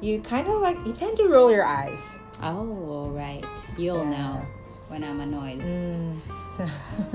you 0.00 0.20
kind 0.20 0.46
of 0.48 0.60
like 0.62 0.76
you 0.86 0.92
tend 0.92 1.16
to 1.18 1.28
roll 1.28 1.50
your 1.50 1.64
eyes. 1.66 2.18
Oh, 2.42 3.08
right. 3.14 3.44
You'll 3.78 4.04
Yeah. 4.04 4.10
know. 4.10 4.42
when 4.88 5.04
I'm 5.04 5.20
annoyed. 5.20 5.60
Mm. 5.60 6.18
So 6.56 6.68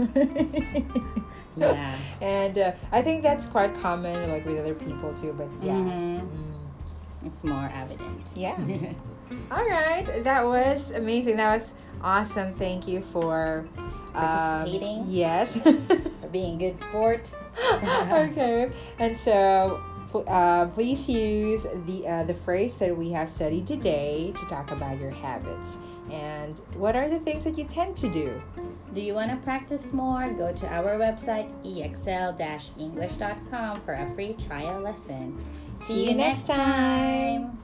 Yeah. 1.57 1.95
and 2.21 2.57
uh, 2.57 2.71
I 2.91 3.01
think 3.03 3.21
that's 3.23 3.45
quite 3.47 3.73
common, 3.81 4.29
like 4.31 4.45
with 4.45 4.57
other 4.59 4.73
people 4.73 5.13
too. 5.13 5.33
But 5.37 5.47
yeah. 5.61 5.73
Mhm. 5.73 6.21
Mm. 6.21 7.25
It's 7.25 7.43
more 7.43 7.69
evident. 7.73 8.21
Yeah. 8.35 8.57
All 9.51 9.65
right, 9.67 10.05
that 10.23 10.43
was 10.45 10.91
amazing. 10.91 11.37
That 11.37 11.53
was 11.53 11.73
awesome. 12.01 12.53
Thank 12.55 12.87
you 12.87 13.01
for 13.01 13.67
um, 13.77 14.25
Participating. 14.25 15.05
yes. 15.09 15.53
For 15.61 16.27
being 16.31 16.57
good 16.57 16.79
sport. 16.79 17.29
okay, 18.11 18.71
and 18.99 19.17
so 19.17 19.81
uh, 20.23 20.67
please 20.67 21.07
use 21.07 21.65
the 21.85 22.07
uh, 22.07 22.23
the 22.23 22.33
phrase 22.33 22.75
that 22.75 22.95
we 22.95 23.11
have 23.11 23.29
studied 23.29 23.67
today 23.67 24.33
to 24.37 24.45
talk 24.45 24.71
about 24.71 24.99
your 24.99 25.11
habits 25.11 25.77
and 26.11 26.59
what 26.75 26.95
are 26.95 27.09
the 27.09 27.19
things 27.19 27.43
that 27.43 27.57
you 27.57 27.65
tend 27.65 27.97
to 27.97 28.09
do. 28.09 28.41
Do 28.93 29.01
you 29.01 29.13
want 29.13 29.31
to 29.31 29.37
practice 29.37 29.91
more? 29.91 30.29
Go 30.31 30.53
to 30.53 30.67
our 30.67 30.97
website 30.97 31.51
exl-english.com 31.63 33.81
for 33.81 33.93
a 33.93 34.09
free 34.15 34.33
trial 34.33 34.81
lesson. 34.81 35.37
See, 35.79 35.85
See 35.85 36.09
you 36.09 36.15
next 36.15 36.47
next 36.47 36.47
time. 36.47 37.59